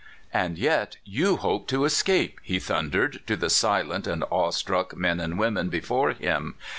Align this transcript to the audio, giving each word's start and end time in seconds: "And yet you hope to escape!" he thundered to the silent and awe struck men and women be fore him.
"And 0.33 0.57
yet 0.57 0.97
you 1.05 1.35
hope 1.35 1.67
to 1.67 1.85
escape!" 1.85 2.39
he 2.41 2.57
thundered 2.59 3.21
to 3.27 3.35
the 3.35 3.51
silent 3.51 4.07
and 4.07 4.23
awe 4.31 4.49
struck 4.49 4.97
men 4.97 5.19
and 5.19 5.37
women 5.37 5.69
be 5.69 5.79
fore 5.81 6.13
him. 6.13 6.55